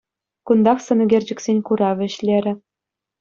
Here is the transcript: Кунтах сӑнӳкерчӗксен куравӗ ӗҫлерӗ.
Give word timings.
Кунтах 0.49 0.79
сӑнӳкерчӗксен 0.85 1.57
куравӗ 1.67 2.07
ӗҫлерӗ. 2.13 2.53